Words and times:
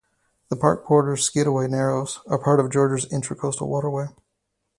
The 0.49 0.55
park 0.55 0.87
borders 0.87 1.29
Skidaway 1.29 1.69
narrows, 1.69 2.21
a 2.25 2.39
part 2.39 2.59
of 2.59 2.71
Georgia's 2.71 3.05
intracoastal 3.11 3.67
waterway. 3.67 4.07